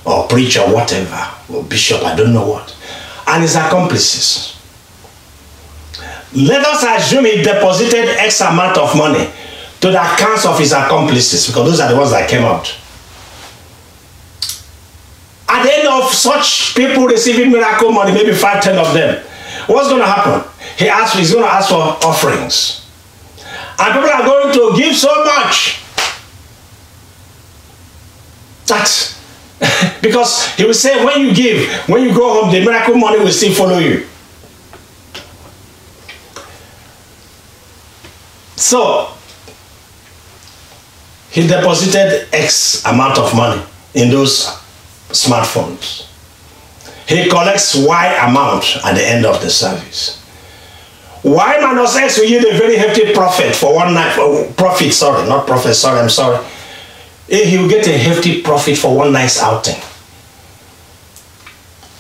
[0.05, 2.76] or preacher, whatever, or bishop, I don't know what,
[3.28, 4.55] and his accomplices.
[6.36, 9.30] Let us assume he deposited X amount of money
[9.82, 12.76] to the accounts of his accomplices because those are the ones that came out.
[15.47, 19.24] At the end of such people receiving miracle money, maybe five, ten of them,
[19.67, 20.47] what's going to happen?
[20.78, 22.86] He asks, he's going to ask for offerings.
[23.80, 25.78] And people are going to give so much
[28.70, 29.20] that
[30.01, 33.32] because he will say, when you give, when you go home, the miracle money will
[33.32, 34.05] still follow you.
[38.55, 39.09] So,
[41.32, 43.61] he deposited X amount of money
[43.93, 44.47] in those
[45.09, 46.07] smartphones.
[47.07, 50.15] He collects Y amount at the end of the service.
[51.24, 54.15] Y minus X will yield a very hefty profit for one night.
[54.55, 56.45] Profit, sorry, not profit, sorry, I'm sorry
[57.30, 59.80] Eh, he will get a hefty profit for one night's outing.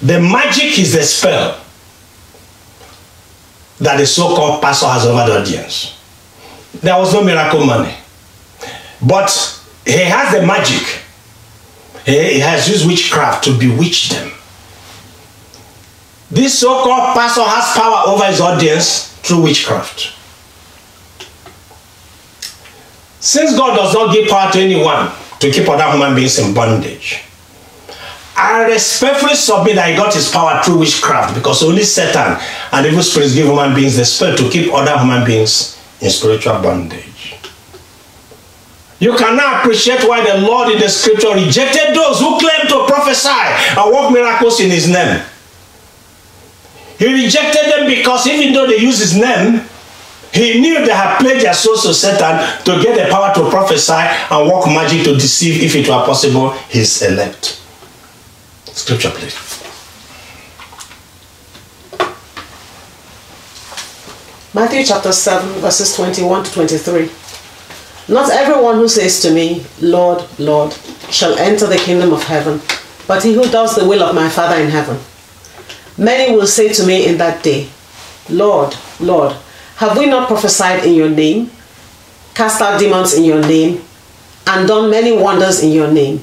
[0.01, 1.59] The magic is the spell
[3.79, 5.97] that the so-called pastor has over the audience.
[6.81, 7.93] There was no miracle money.
[9.05, 9.29] But
[9.85, 11.01] he has the magic.
[12.05, 14.31] He has used witchcraft to bewitch them.
[16.31, 20.13] This so-called pastor has power over his audience through witchcraft.
[23.19, 27.23] Since God does not give power to anyone to keep other human beings in bondage,
[28.35, 32.39] I respectfully submit that he got his power through witchcraft because only Satan
[32.71, 36.61] and evil spirits give human beings the spirit to keep other human beings in spiritual
[36.61, 37.35] bondage.
[38.99, 43.29] You cannot appreciate why the Lord in the scripture rejected those who claim to prophesy
[43.29, 45.21] and work miracles in his name.
[46.97, 49.63] He rejected them because even though they use his name,
[50.33, 53.93] he knew they had pledged their souls to Satan to get the power to prophesy
[53.93, 57.61] and work magic to deceive, if it were possible, his elect.
[58.65, 59.49] Scripture, please.
[64.53, 67.09] Matthew chapter 7, verses 21 to 23.
[68.13, 70.73] Not everyone who says to me, Lord, Lord,
[71.11, 72.59] shall enter the kingdom of heaven,
[73.07, 74.99] but he who does the will of my Father in heaven.
[75.97, 77.69] Many will say to me in that day,
[78.29, 79.35] Lord, Lord,
[79.79, 81.49] have we not prophesied in your name,
[82.35, 83.81] cast out demons in your name,
[84.45, 86.19] and done many wonders in your name?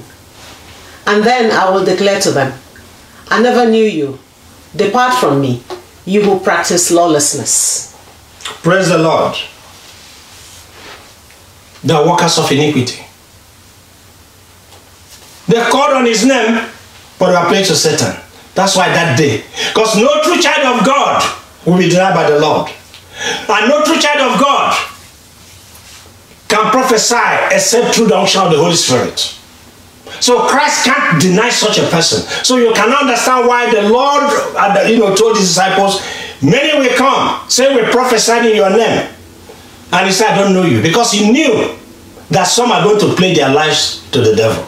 [1.07, 2.53] And then I will declare to them,
[3.29, 4.19] I never knew you.
[4.75, 5.63] Depart from me,
[6.05, 7.97] you who practice lawlessness.
[8.61, 9.35] Praise the Lord.
[11.83, 13.03] The workers of iniquity.
[15.47, 16.63] They called on his name,
[17.17, 18.21] but they are praying to Satan.
[18.53, 19.43] That's why that day.
[19.69, 21.23] Because no true child of God
[21.65, 22.69] will be denied by the Lord.
[23.49, 24.75] And no true child of God
[26.47, 29.33] can prophesy except through the unction of the Holy Spirit.
[30.19, 32.21] So Christ can't deny such a person.
[32.43, 36.01] So you can understand why the Lord, uh, you know, told his disciples,
[36.41, 39.13] many will come, say we prophesied in your name.
[39.91, 40.81] And he said, I don't know you.
[40.81, 41.75] Because he knew
[42.29, 44.65] that some are going to play their lives to the devil.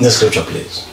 [0.00, 0.86] Next scripture, please.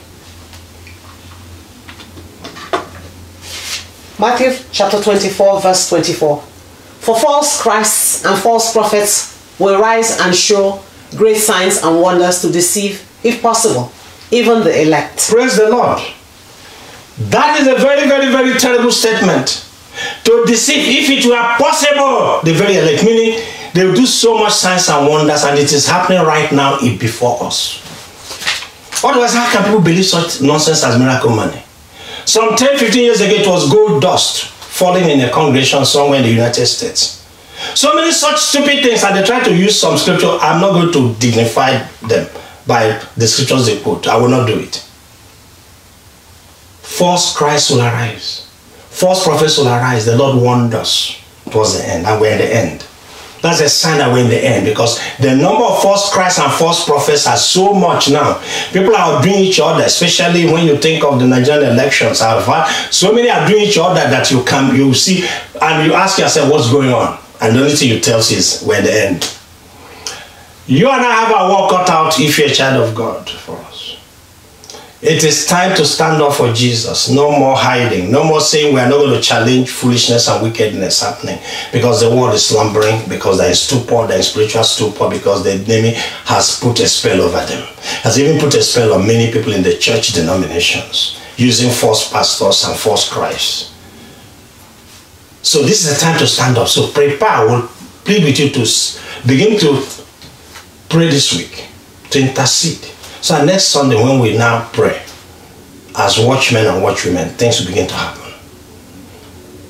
[4.17, 6.41] Matthew chapter 24, verse 24.
[6.41, 12.51] For false Christs and false prophets will rise and show great signs and wonders to
[12.51, 13.91] deceive, if possible,
[14.31, 15.29] even the elect.
[15.29, 15.99] Praise the Lord.
[17.29, 19.67] That is a very, very, very terrible statement.
[20.25, 23.43] To deceive, if it were possible, the very elect, meaning
[23.73, 27.43] they will do so much signs and wonders, and it is happening right now before
[27.43, 27.81] us.
[29.03, 31.64] Otherwise, how can people believe such nonsense as miracle money?
[32.25, 36.25] Some 10, 15 years ago, it was gold dust falling in a congregation somewhere in
[36.25, 37.21] the United States.
[37.75, 40.37] So many such stupid things, and they try to use some scripture.
[40.41, 42.27] I'm not going to dignify them
[42.67, 44.07] by the scriptures they quote.
[44.07, 44.75] I will not do it.
[46.81, 48.47] False Christ will arise.
[48.89, 50.05] False prophets will arise.
[50.05, 52.84] The Lord warned us towards the end, and we're at the end.
[53.45, 56.51] That's a sign that we're in the end because the number of false Christs and
[56.51, 58.41] false prophets are so much now.
[58.73, 62.17] People are doing each other, especially when you think of the Nigerian elections.
[62.89, 65.27] So many are doing each other that you can you see
[65.61, 67.19] and you ask yourself what's going on.
[67.39, 69.37] And the only thing you tell is we're in the end.
[70.65, 73.29] You and I have our work cut out if you're a child of God.
[75.07, 77.11] It is time to stand up for Jesus.
[77.11, 78.11] No more hiding.
[78.11, 81.37] No more saying we are not going to challenge foolishness and wickedness happening
[81.71, 85.51] because the world is slumbering, because there is stupor, there is spiritual stupor, because the
[85.51, 85.91] enemy
[86.25, 87.67] has put a spell over them.
[88.01, 92.63] Has even put a spell on many people in the church denominations using false pastors
[92.63, 93.73] and false Christ.
[95.43, 96.67] So this is the time to stand up.
[96.67, 97.29] So prepare.
[97.29, 97.67] I will
[98.05, 99.85] plead with you to begin to
[100.89, 101.67] pray this week,
[102.09, 102.94] to intercede
[103.25, 105.01] so next Sunday, when we now pray,
[105.95, 108.31] as watchmen and watchwomen, things will begin to happen.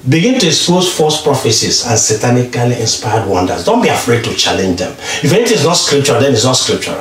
[0.09, 3.63] Begin to expose false prophecies and satanically inspired wonders.
[3.63, 4.91] Don't be afraid to challenge them.
[5.23, 6.97] If anything is not scriptural, then it's not scriptural.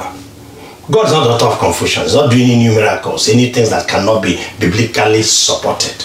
[0.92, 2.04] God is not the author of confusion.
[2.04, 6.04] He's not doing any new miracles, any things that cannot be biblically supported.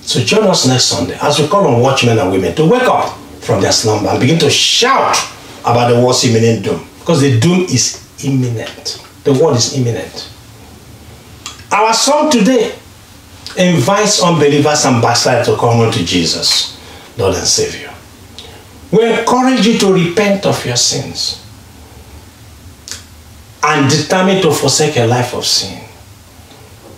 [0.00, 3.14] So join us next Sunday as we call on watchmen and women to wake up
[3.42, 5.18] from their slumber and begin to shout
[5.60, 6.88] about the world's imminent doom.
[7.00, 9.04] Because the doom is imminent.
[9.24, 10.30] The word is imminent.
[11.70, 12.74] Our song today
[13.56, 16.78] invites unbelievers and backsliders to come unto Jesus,
[17.16, 17.92] Lord and Savior.
[18.90, 21.44] We encourage you to repent of your sins
[23.62, 25.82] and determine to forsake a life of sin.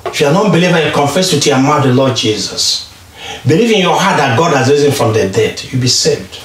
[0.04, 2.92] If you are not believer, confess with your mouth the Lord Jesus.
[3.46, 6.40] Believe in your heart that God has risen from the dead, you'll be saved.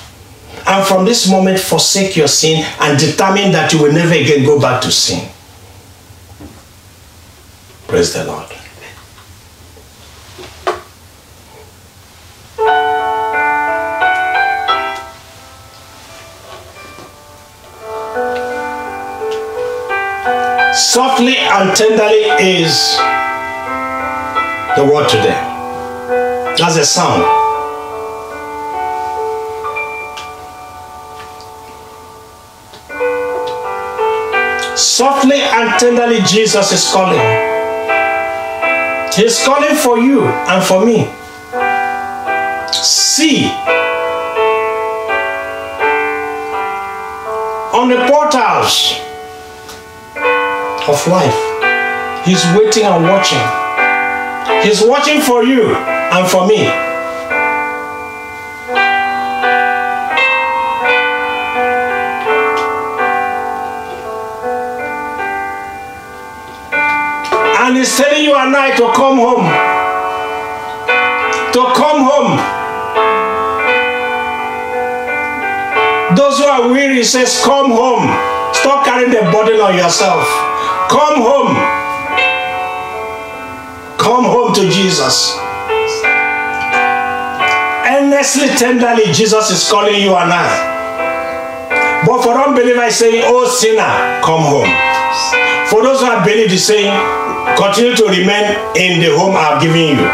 [0.68, 4.59] And from this moment, forsake your sin and determine that you will never again go
[4.59, 5.30] back to sin.
[7.88, 8.47] Praise the Lord.
[20.74, 22.95] Softly and tenderly is
[24.78, 25.39] the word today.
[26.57, 27.41] That's a sound.
[34.92, 37.18] Softly and tenderly, Jesus is calling.
[39.16, 41.06] He's calling for you and for me.
[42.74, 43.46] See,
[47.72, 49.00] on the portals
[50.89, 51.39] of life.
[52.26, 53.39] He's waiting and watching.
[54.62, 56.91] He's watching for you and for me.
[68.52, 69.47] And I to come home.
[71.56, 72.36] To come home.
[76.18, 78.12] Those who are weary, says, Come home.
[78.54, 80.28] Stop carrying the burden on yourself.
[80.91, 81.56] Come home.
[83.97, 85.38] Come home to Jesus.
[87.88, 92.04] Earnestly, tenderly, Jesus is calling you and I.
[92.06, 94.72] But for unbelievers, he's saying, Oh sinner, come home.
[95.70, 97.21] For those who have believed, he's saying,
[97.58, 100.08] Continue to remain in the home I've given you.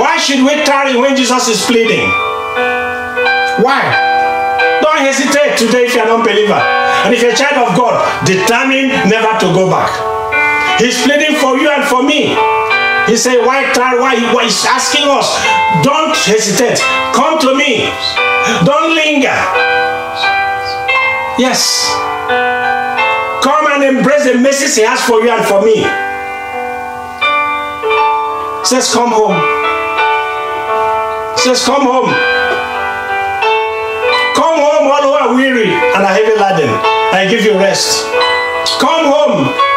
[0.00, 2.08] Why should we tarry when Jesus is pleading?
[3.60, 3.82] Why?
[4.80, 6.54] Don't hesitate today if you're an unbeliever.
[7.04, 9.90] And if you're a child of God, determine never to go back.
[10.80, 12.36] He's pleading for you and for me.
[13.06, 13.98] He said, Why tarry?
[14.00, 14.14] Why?
[14.32, 14.44] why?
[14.44, 15.34] He's asking us,
[15.84, 16.78] Don't hesitate.
[17.14, 17.90] Come to me.
[18.64, 19.71] Don't linger.
[21.38, 21.88] Yes.
[23.42, 25.82] Come and embrace the message He has for you and for me.
[28.64, 29.36] Says, Come home.
[31.36, 32.10] Says, Come home.
[34.36, 36.70] Come home, all who are weary and are heavy laden.
[37.14, 38.04] I give you rest.
[38.78, 39.71] Come home.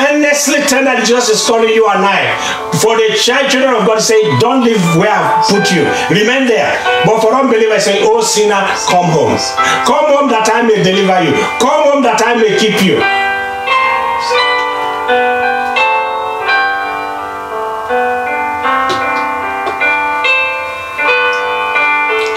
[0.00, 2.32] Earnestly tender Jesus is calling you and I.
[2.80, 5.84] For the child children of God say, Don't leave where I've put you.
[6.08, 6.72] Remain there.
[7.04, 9.36] But for unbelievers say, Oh sinner, come home.
[9.84, 11.36] Come home that I may deliver you.
[11.60, 12.96] Come home that I may keep you.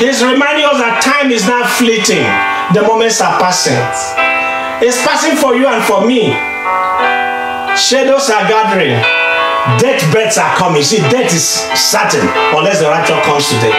[0.03, 2.27] He's reminding us that time is not fleeting.
[2.75, 3.79] The moments are passing.
[4.85, 6.52] It's passing for you and for me.
[7.77, 9.01] Shadows are gathering.
[9.79, 10.83] Death beds are coming.
[10.83, 11.43] See, death is
[11.73, 12.21] certain
[12.53, 13.73] unless the rapture comes today.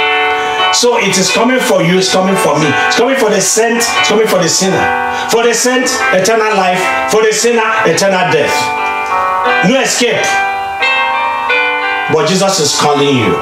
[0.74, 2.66] So it is coming for you, it's coming for me.
[2.90, 4.82] It's coming for the saint, it's coming for the sinner.
[5.30, 6.82] For the saint, eternal life.
[7.12, 8.50] For the sinner, eternal death.
[9.70, 10.18] No escape.
[12.12, 13.38] But Jesus is calling you.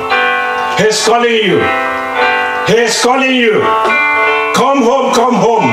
[0.77, 1.65] He's calling you.
[2.69, 3.63] He is calling you.
[4.53, 5.73] Come home, come home,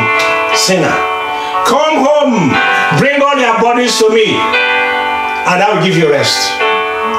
[0.56, 1.19] sinner.
[1.66, 2.54] Come home.
[3.00, 6.52] Bring all your bodies to me, and I will give you rest.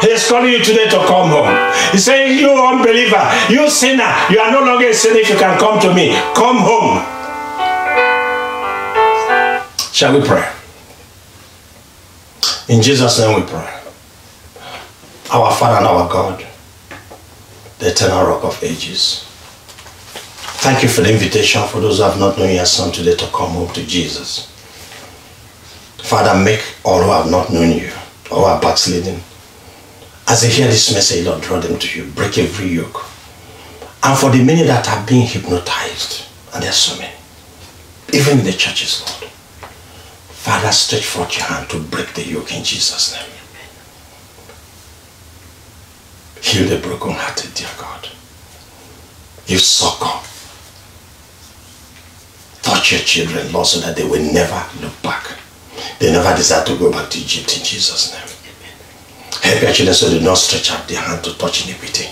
[0.02, 1.52] He is calling you today to come home.
[1.92, 3.20] He's saying, You unbeliever,
[3.50, 6.12] you sinner, you are no longer a sinner if you can come to me.
[6.34, 7.04] Come home.
[9.92, 10.48] Shall we pray?
[12.68, 13.80] In Jesus' name we pray.
[15.32, 16.46] Our Father and our God,
[17.78, 19.29] the eternal rock of ages.
[20.60, 23.26] Thank you for the invitation for those who have not known your son today to
[23.28, 24.46] come home to Jesus.
[26.02, 27.86] Father, make all who have not known you
[28.30, 29.22] or who are backsliding,
[30.28, 33.06] as they hear this message, Lord, draw them to you, break every yoke.
[34.02, 37.14] And for the many that are being hypnotized, and there are so many,
[38.12, 39.32] even in the churches, Lord,
[40.28, 43.24] Father, stretch forth your hand to break the yoke in Jesus' name.
[46.42, 48.10] Heal the brokenhearted, dear God.
[49.46, 50.29] Give succor
[52.70, 55.36] touch your children, Lord, so that they will never look back.
[55.98, 58.30] They never desire to go back to Egypt in Jesus' name.
[59.42, 62.06] Help your children so they do not stretch out their hand to touch iniquity.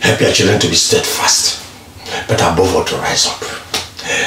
[0.00, 1.64] Help your children to be steadfast,
[2.28, 3.40] but above all to rise up,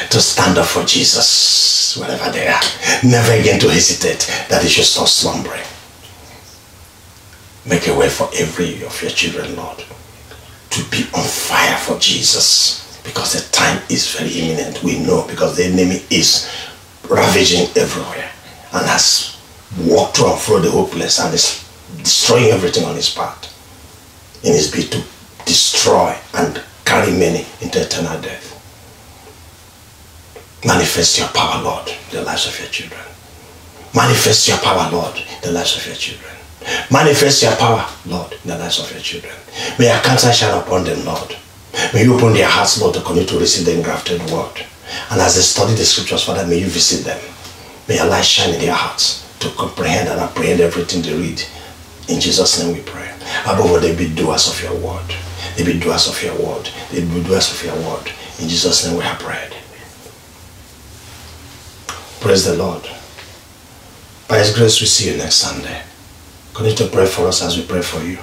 [0.09, 2.61] to stand up for Jesus wherever they are.
[3.03, 5.61] Never again to hesitate that they should stop slumbering.
[7.68, 9.78] Make a way for every of your children, Lord,
[10.72, 14.84] to be on fire for Jesus because the time is very imminent.
[14.84, 16.49] We know because the enemy is
[17.10, 18.32] ravaging everywhere
[18.74, 19.38] and has
[19.82, 23.49] walked through and through the place and is destroying everything on his path
[24.43, 25.04] in his bid to
[25.45, 28.51] destroy and carry many into eternal death.
[30.66, 33.01] Manifest your power, Lord, in the lives of your children.
[33.95, 36.34] Manifest your power, Lord, in the lives of your children.
[36.89, 39.34] Manifest your power, Lord, in the lives of your children.
[39.78, 41.36] May your countenance shine upon them, Lord.
[41.93, 44.65] May you open their hearts, Lord, to continue to receive the engrafted word.
[45.09, 47.21] And as they study the scriptures, Father, may you visit them.
[47.88, 51.41] May your light shine in their hearts to comprehend and apprehend everything they read.
[52.07, 53.11] In Jesus' name we pray.
[53.45, 55.15] Above all, they be doers of your word.
[55.57, 56.69] They be doers of your word.
[56.91, 58.11] They be doers of your word.
[58.39, 59.55] In Jesus' name we have prayed.
[62.19, 62.84] Praise the Lord.
[64.28, 65.82] By His grace, we see you next Sunday.
[66.53, 68.17] Continue to pray for us as we pray for you.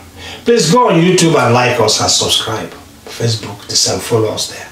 [0.45, 2.73] Please go on YouTube and like us and subscribe.
[3.21, 4.70] Facebook, the same, follow us there.